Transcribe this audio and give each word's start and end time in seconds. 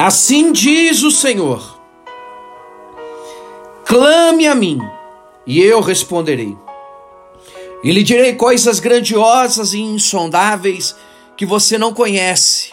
Assim 0.00 0.52
diz 0.52 1.02
o 1.02 1.10
Senhor: 1.10 1.76
clame 3.84 4.46
a 4.46 4.54
mim, 4.54 4.78
e 5.44 5.60
eu 5.60 5.80
responderei. 5.80 6.56
E 7.82 7.90
lhe 7.90 8.04
direi 8.04 8.34
coisas 8.34 8.78
grandiosas 8.78 9.74
e 9.74 9.80
insondáveis 9.80 10.94
que 11.36 11.44
você 11.44 11.76
não 11.76 11.92
conhece. 11.92 12.70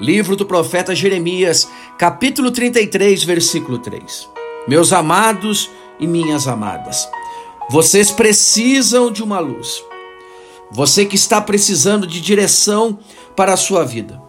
Livro 0.00 0.34
do 0.34 0.44
profeta 0.44 0.96
Jeremias, 0.96 1.70
capítulo 1.96 2.50
33, 2.50 3.22
versículo 3.22 3.78
3. 3.78 4.28
Meus 4.66 4.92
amados 4.92 5.70
e 6.00 6.08
minhas 6.08 6.48
amadas, 6.48 7.08
vocês 7.70 8.10
precisam 8.10 9.12
de 9.12 9.22
uma 9.22 9.38
luz. 9.38 9.84
Você 10.72 11.06
que 11.06 11.14
está 11.14 11.40
precisando 11.40 12.04
de 12.04 12.20
direção 12.20 12.98
para 13.36 13.52
a 13.52 13.56
sua 13.56 13.84
vida. 13.84 14.27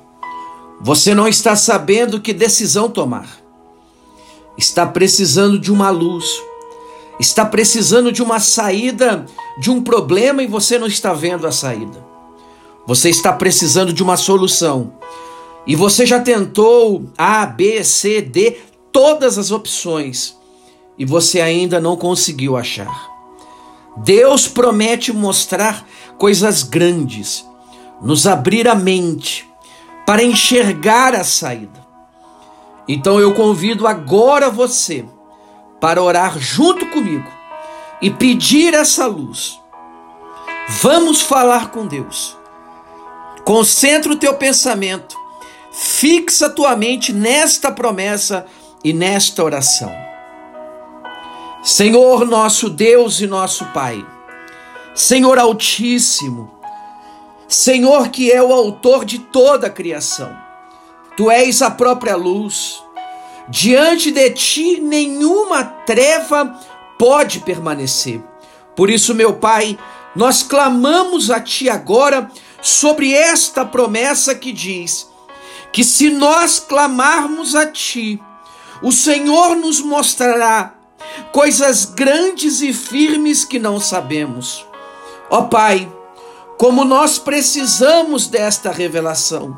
Você 0.82 1.14
não 1.14 1.28
está 1.28 1.58
sabendo 1.58 2.22
que 2.22 2.32
decisão 2.32 2.90
tomar. 2.90 3.28
Está 4.58 4.86
precisando 4.86 5.60
de 5.60 5.72
uma 5.72 5.90
luz. 5.90 6.26
Está 7.20 7.46
precisando 7.46 8.14
de 8.14 8.24
uma 8.24 8.40
saída 8.40 9.26
de 9.60 9.70
um 9.70 9.84
problema 9.84 10.42
e 10.42 10.48
você 10.48 10.80
não 10.80 10.88
está 10.88 11.12
vendo 11.12 11.46
a 11.46 11.52
saída. 11.52 12.06
Você 12.88 13.10
está 13.10 13.34
precisando 13.34 13.92
de 13.92 14.02
uma 14.02 14.16
solução. 14.16 14.94
E 15.68 15.76
você 15.76 16.06
já 16.06 16.22
tentou 16.22 17.04
A, 17.18 17.46
B, 17.46 17.84
C, 17.84 18.22
D, 18.22 18.58
todas 18.90 19.38
as 19.38 19.52
opções. 19.52 20.38
E 20.98 21.06
você 21.06 21.42
ainda 21.42 21.82
não 21.82 21.98
conseguiu 21.98 22.56
achar. 22.56 23.10
Deus 23.98 24.48
promete 24.48 25.12
mostrar 25.12 25.86
coisas 26.18 26.64
grandes, 26.64 27.46
nos 28.02 28.26
abrir 28.26 28.66
a 28.66 28.76
mente 28.76 29.49
para 30.10 30.24
enxergar 30.24 31.14
a 31.14 31.24
saída. 31.24 31.86
Então 32.88 33.20
eu 33.20 33.36
convido 33.36 33.86
agora 33.86 34.50
você 34.50 35.06
para 35.80 36.02
orar 36.02 36.40
junto 36.40 36.88
comigo 36.88 37.32
e 38.02 38.10
pedir 38.10 38.74
essa 38.74 39.06
luz. 39.06 39.62
Vamos 40.82 41.22
falar 41.22 41.70
com 41.70 41.86
Deus. 41.86 42.36
Concentra 43.46 44.12
o 44.12 44.16
teu 44.16 44.34
pensamento, 44.34 45.16
fixa 45.72 46.50
tua 46.50 46.76
mente 46.76 47.14
nesta 47.14 47.72
promessa 47.72 48.48
e 48.84 48.92
nesta 48.92 49.44
oração. 49.44 49.96
Senhor 51.62 52.26
nosso 52.26 52.68
Deus 52.68 53.22
e 53.22 53.28
nosso 53.28 53.64
Pai, 53.66 54.04
Senhor 54.96 55.38
Altíssimo, 55.38 56.59
Senhor 57.50 58.10
que 58.10 58.32
é 58.32 58.42
o 58.42 58.54
autor 58.54 59.04
de 59.04 59.18
toda 59.18 59.68
a 59.68 59.72
criação. 59.72 60.32
Tu 61.18 61.32
és 61.32 61.64
a 61.64 61.72
própria 61.72 62.16
luz. 62.16 62.82
Diante 63.50 64.12
de 64.12 64.30
ti 64.30 64.80
nenhuma 64.80 65.64
treva 65.64 66.56
pode 66.98 67.40
permanecer. 67.40 68.22
Por 68.76 68.90
isso, 68.90 69.16
meu 69.16 69.34
Pai, 69.34 69.78
nós 70.16 70.44
clamamos 70.44 71.32
a 71.32 71.42
ti 71.42 71.68
agora 71.68 72.30
sobre 72.62 73.14
esta 73.14 73.66
promessa 73.66 74.36
que 74.36 74.54
diz: 74.54 75.10
que 75.74 75.84
se 75.84 76.12
nós 76.12 76.60
clamarmos 76.60 77.56
a 77.56 77.66
ti, 77.66 78.22
o 78.84 78.92
Senhor 78.92 79.56
nos 79.56 79.82
mostrará 79.82 80.76
coisas 81.32 81.86
grandes 81.86 82.62
e 82.62 82.72
firmes 82.74 83.44
que 83.44 83.58
não 83.58 83.80
sabemos. 83.80 84.66
Ó 85.30 85.44
Pai, 85.44 85.92
como 86.60 86.84
nós 86.84 87.18
precisamos 87.18 88.28
desta 88.28 88.70
revelação. 88.70 89.58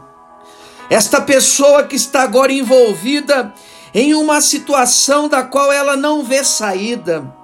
Esta 0.88 1.20
pessoa 1.20 1.84
que 1.86 1.96
está 1.96 2.22
agora 2.22 2.54
envolvida 2.54 3.52
em 3.92 4.14
uma 4.14 4.40
situação 4.40 5.28
da 5.28 5.42
qual 5.42 5.72
ela 5.72 5.98
não 5.98 6.24
vê 6.24 6.44
saída. 6.44 7.36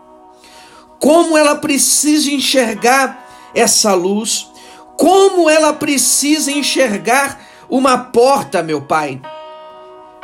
Como 1.00 1.36
ela 1.36 1.56
precisa 1.56 2.30
enxergar 2.30 3.28
essa 3.56 3.96
luz, 3.96 4.48
como 4.96 5.50
ela 5.50 5.74
precisa 5.74 6.52
enxergar 6.52 7.42
uma 7.68 7.98
porta, 7.98 8.62
meu 8.62 8.84
Pai. 8.84 9.20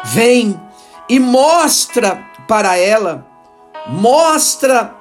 Vem 0.03 0.61
e 1.09 1.19
mostra 1.19 2.23
para 2.47 2.77
ela, 2.77 3.25
mostra 3.87 4.95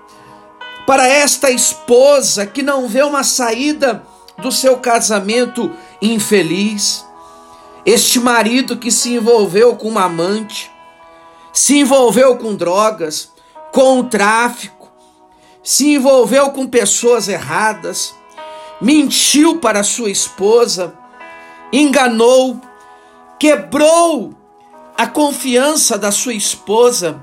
para 0.87 1.07
esta 1.07 1.51
esposa 1.51 2.47
que 2.47 2.63
não 2.63 2.89
vê 2.89 3.03
uma 3.03 3.25
saída 3.25 4.11
do 4.39 4.51
seu 4.51 4.77
casamento 4.79 5.71
infeliz, 6.01 7.05
este 7.85 8.21
marido 8.21 8.77
que 8.77 8.91
se 8.91 9.15
envolveu 9.15 9.77
com 9.77 9.89
uma 9.89 10.05
amante, 10.05 10.71
se 11.53 11.79
envolveu 11.79 12.37
com 12.37 12.55
drogas, 12.55 13.31
com 13.73 14.01
o 14.01 14.05
tráfico, 14.05 14.91
se 15.63 15.95
envolveu 15.95 16.51
com 16.51 16.67
pessoas 16.67 17.29
erradas, 17.29 18.15
mentiu 18.81 19.59
para 19.59 19.83
sua 19.83 20.11
esposa, 20.11 20.95
enganou, 21.73 22.61
quebrou 23.39 24.35
a 24.97 25.07
confiança 25.07 25.97
da 25.97 26.13
sua 26.13 26.35
esposa 26.35 27.21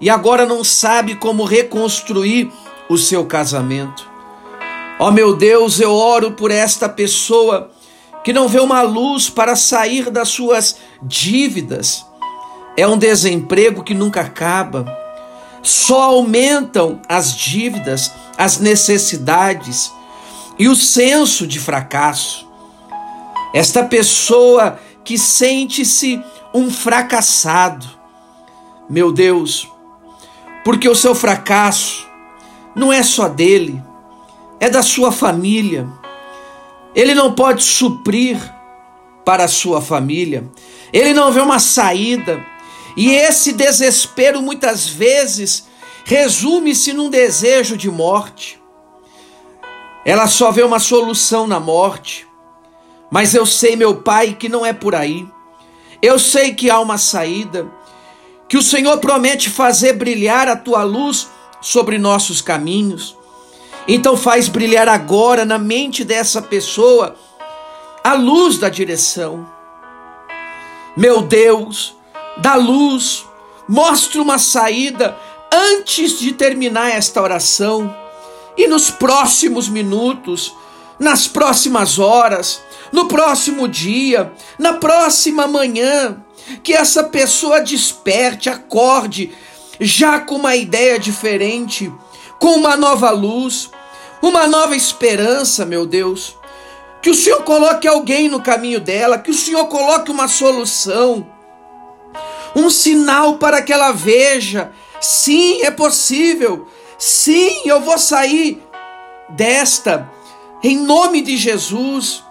e 0.00 0.08
agora 0.08 0.46
não 0.46 0.62
sabe 0.62 1.16
como 1.16 1.44
reconstruir 1.44 2.52
o 2.88 2.96
seu 2.96 3.26
casamento. 3.26 4.08
Ó 4.98 5.08
oh, 5.08 5.10
meu 5.12 5.36
Deus, 5.36 5.78
eu 5.78 5.92
oro 5.92 6.32
por 6.32 6.50
esta 6.50 6.88
pessoa 6.88 7.70
que 8.24 8.32
não 8.32 8.48
vê 8.48 8.58
uma 8.58 8.82
luz 8.82 9.30
para 9.30 9.54
sair 9.54 10.10
das 10.10 10.28
suas 10.28 10.76
dívidas. 11.00 12.04
É 12.76 12.86
um 12.86 12.98
desemprego 12.98 13.84
que 13.84 13.94
nunca 13.94 14.22
acaba. 14.22 14.86
Só 15.62 16.02
aumentam 16.02 17.00
as 17.08 17.32
dívidas, 17.36 18.12
as 18.36 18.58
necessidades 18.58 19.92
e 20.58 20.68
o 20.68 20.74
senso 20.74 21.46
de 21.46 21.60
fracasso. 21.60 22.48
Esta 23.54 23.84
pessoa 23.84 24.80
que 25.04 25.16
sente-se 25.16 26.20
um 26.52 26.70
fracassado. 26.70 27.86
Meu 28.90 29.12
Deus, 29.12 29.70
porque 30.64 30.88
o 30.88 30.94
seu 30.94 31.14
fracasso 31.14 32.06
não 32.74 32.92
é 32.92 33.02
só 33.02 33.28
dele, 33.28 33.82
é 34.60 34.68
da 34.68 34.82
sua 34.82 35.12
família. 35.12 35.88
Ele 36.94 37.14
não 37.14 37.32
pode 37.32 37.62
suprir 37.62 38.38
para 39.24 39.44
a 39.44 39.48
sua 39.48 39.82
família, 39.82 40.50
ele 40.92 41.12
não 41.12 41.30
vê 41.30 41.40
uma 41.40 41.58
saída, 41.58 42.42
e 42.96 43.10
esse 43.10 43.52
desespero 43.52 44.40
muitas 44.40 44.88
vezes 44.88 45.66
resume-se 46.04 46.94
num 46.94 47.10
desejo 47.10 47.76
de 47.76 47.90
morte. 47.90 48.58
Ela 50.02 50.26
só 50.26 50.50
vê 50.50 50.62
uma 50.62 50.78
solução 50.78 51.46
na 51.46 51.60
morte, 51.60 52.26
mas 53.10 53.34
eu 53.34 53.44
sei, 53.44 53.76
meu 53.76 53.96
Pai, 53.96 54.34
que 54.38 54.48
não 54.48 54.64
é 54.64 54.72
por 54.72 54.94
aí. 54.94 55.28
Eu 56.00 56.18
sei 56.18 56.54
que 56.54 56.70
há 56.70 56.80
uma 56.80 56.96
saída, 56.96 57.70
que 58.48 58.56
o 58.56 58.62
Senhor 58.62 58.96
promete 58.98 59.50
fazer 59.50 59.92
brilhar 59.92 60.48
a 60.48 60.56
tua 60.56 60.82
luz 60.82 61.28
sobre 61.60 61.98
nossos 61.98 62.40
caminhos. 62.40 63.17
Então 63.88 64.18
faz 64.18 64.48
brilhar 64.48 64.86
agora 64.86 65.46
na 65.46 65.58
mente 65.58 66.04
dessa 66.04 66.42
pessoa 66.42 67.16
a 68.04 68.12
luz 68.12 68.58
da 68.58 68.68
direção. 68.68 69.48
Meu 70.94 71.22
Deus, 71.22 71.96
dá 72.36 72.54
luz, 72.54 73.24
mostre 73.66 74.20
uma 74.20 74.38
saída 74.38 75.16
antes 75.50 76.18
de 76.18 76.32
terminar 76.32 76.90
esta 76.90 77.22
oração 77.22 77.94
e 78.58 78.66
nos 78.66 78.90
próximos 78.90 79.70
minutos, 79.70 80.54
nas 80.98 81.26
próximas 81.26 81.98
horas, 81.98 82.60
no 82.92 83.06
próximo 83.06 83.66
dia, 83.66 84.32
na 84.58 84.74
próxima 84.74 85.46
manhã, 85.46 86.22
que 86.62 86.74
essa 86.74 87.04
pessoa 87.04 87.60
desperte, 87.60 88.50
acorde 88.50 89.32
já 89.80 90.20
com 90.20 90.34
uma 90.34 90.56
ideia 90.56 90.98
diferente, 90.98 91.90
com 92.38 92.56
uma 92.56 92.76
nova 92.76 93.10
luz, 93.10 93.70
uma 94.22 94.46
nova 94.46 94.76
esperança, 94.76 95.64
meu 95.64 95.86
Deus. 95.86 96.36
Que 97.00 97.10
o 97.10 97.14
Senhor 97.14 97.42
coloque 97.44 97.86
alguém 97.86 98.28
no 98.28 98.42
caminho 98.42 98.80
dela, 98.80 99.18
que 99.18 99.30
o 99.30 99.34
Senhor 99.34 99.66
coloque 99.66 100.10
uma 100.10 100.26
solução, 100.26 101.26
um 102.56 102.68
sinal 102.68 103.38
para 103.38 103.62
que 103.62 103.72
ela 103.72 103.92
veja: 103.92 104.72
sim, 105.00 105.62
é 105.62 105.70
possível, 105.70 106.66
sim, 106.98 107.62
eu 107.64 107.80
vou 107.80 107.98
sair 107.98 108.60
desta, 109.28 110.10
em 110.62 110.76
nome 110.76 111.22
de 111.22 111.36
Jesus. 111.36 112.24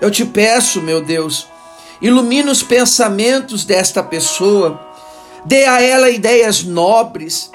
Eu 0.00 0.10
te 0.10 0.24
peço, 0.24 0.80
meu 0.80 1.02
Deus, 1.02 1.46
ilumina 2.00 2.50
os 2.50 2.62
pensamentos 2.62 3.64
desta 3.64 4.02
pessoa 4.02 4.88
Dê 5.44 5.64
a 5.64 5.80
ela 5.80 6.10
ideias 6.10 6.62
nobres, 6.62 7.50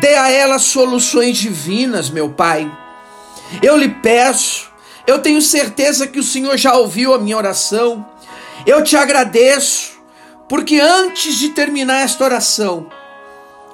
dê 0.00 0.14
a 0.14 0.30
ela 0.30 0.58
soluções 0.58 1.36
divinas, 1.38 2.10
meu 2.10 2.30
Pai. 2.30 2.70
Eu 3.62 3.76
lhe 3.76 3.88
peço, 3.88 4.70
eu 5.06 5.20
tenho 5.20 5.40
certeza 5.40 6.06
que 6.06 6.18
o 6.18 6.22
Senhor 6.22 6.56
já 6.56 6.74
ouviu 6.74 7.14
a 7.14 7.18
minha 7.18 7.36
oração. 7.36 8.06
Eu 8.66 8.84
te 8.84 8.96
agradeço, 8.96 9.92
porque 10.48 10.78
antes 10.78 11.36
de 11.36 11.50
terminar 11.50 12.02
esta 12.02 12.24
oração, 12.24 12.86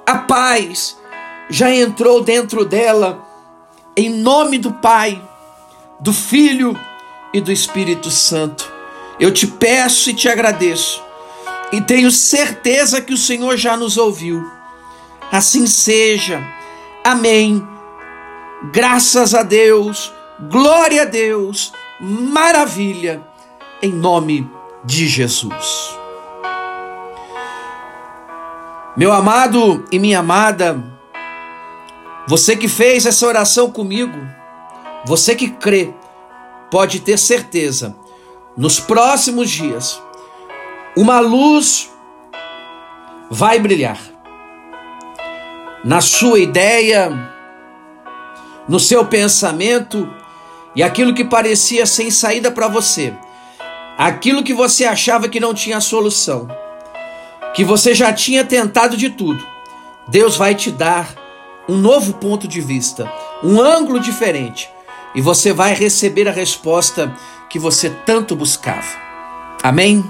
a 0.06 0.18
paz 0.18 0.96
já 1.48 1.70
entrou 1.70 2.22
dentro 2.22 2.64
dela, 2.64 3.26
em 3.96 4.10
nome 4.10 4.58
do 4.58 4.72
Pai, 4.72 5.20
do 6.00 6.12
Filho 6.12 6.78
e 7.32 7.40
do 7.40 7.50
Espírito 7.50 8.10
Santo. 8.10 8.72
Eu 9.18 9.32
te 9.32 9.46
peço 9.46 10.10
e 10.10 10.14
te 10.14 10.28
agradeço, 10.28 11.02
e 11.72 11.80
tenho 11.80 12.10
certeza 12.10 13.00
que 13.00 13.12
o 13.12 13.18
Senhor 13.18 13.56
já 13.56 13.76
nos 13.76 13.96
ouviu. 13.96 14.44
Assim 15.32 15.66
seja. 15.66 16.40
Amém. 17.02 17.73
Graças 18.72 19.34
a 19.34 19.42
Deus, 19.42 20.12
glória 20.48 21.02
a 21.02 21.04
Deus, 21.04 21.72
maravilha, 22.00 23.22
em 23.82 23.92
nome 23.92 24.50
de 24.84 25.06
Jesus. 25.06 25.98
Meu 28.96 29.12
amado 29.12 29.84
e 29.90 29.98
minha 29.98 30.20
amada, 30.20 30.82
você 32.26 32.56
que 32.56 32.68
fez 32.68 33.04
essa 33.06 33.26
oração 33.26 33.70
comigo, 33.70 34.18
você 35.04 35.34
que 35.34 35.50
crê, 35.50 35.92
pode 36.70 37.00
ter 37.00 37.18
certeza, 37.18 37.94
nos 38.56 38.80
próximos 38.80 39.50
dias, 39.50 40.00
uma 40.96 41.20
luz 41.20 41.90
vai 43.30 43.58
brilhar 43.58 43.98
na 45.84 46.00
sua 46.00 46.38
ideia, 46.38 47.33
no 48.68 48.80
seu 48.80 49.04
pensamento 49.04 50.08
e 50.74 50.82
aquilo 50.82 51.14
que 51.14 51.24
parecia 51.24 51.86
sem 51.86 52.10
saída 52.10 52.50
para 52.50 52.68
você, 52.68 53.14
aquilo 53.96 54.42
que 54.42 54.54
você 54.54 54.84
achava 54.84 55.28
que 55.28 55.38
não 55.40 55.54
tinha 55.54 55.80
solução 55.80 56.48
que 57.54 57.64
você 57.64 57.94
já 57.94 58.12
tinha 58.12 58.44
tentado 58.44 58.96
de 58.96 59.08
tudo, 59.08 59.46
Deus 60.08 60.36
vai 60.36 60.54
te 60.56 60.72
dar 60.72 61.14
um 61.68 61.76
novo 61.76 62.14
ponto 62.14 62.48
de 62.48 62.60
vista, 62.60 63.10
um 63.42 63.60
ângulo 63.60 64.00
diferente, 64.00 64.68
e 65.14 65.20
você 65.20 65.52
vai 65.52 65.72
receber 65.72 66.28
a 66.28 66.32
resposta 66.32 67.14
que 67.48 67.58
você 67.58 67.88
tanto 68.04 68.34
buscava. 68.34 68.84
Amém? 69.62 70.04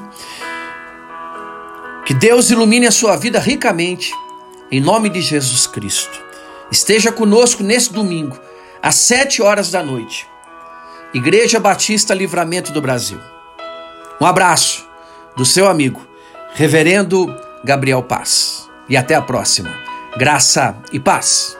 Que 2.06 2.14
Deus 2.14 2.50
ilumine 2.50 2.86
a 2.86 2.90
sua 2.90 3.14
vida 3.16 3.38
ricamente, 3.38 4.10
em 4.72 4.80
nome 4.80 5.10
de 5.10 5.20
Jesus 5.20 5.66
Cristo. 5.66 6.24
Esteja 6.70 7.12
conosco 7.12 7.62
nesse 7.62 7.92
domingo, 7.92 8.38
às 8.82 8.96
sete 8.96 9.42
horas 9.42 9.70
da 9.70 9.82
noite. 9.82 10.26
Igreja 11.12 11.60
Batista 11.60 12.12
Livramento 12.12 12.72
do 12.72 12.80
Brasil. 12.80 13.20
Um 14.20 14.26
abraço 14.26 14.88
do 15.36 15.44
seu 15.44 15.68
amigo 15.68 16.06
Reverendo 16.54 17.34
Gabriel 17.62 18.02
Paz. 18.02 18.68
E 18.88 18.96
até 18.96 19.14
a 19.14 19.22
próxima. 19.22 19.70
Graça 20.16 20.76
e 20.92 21.00
paz. 21.00 21.56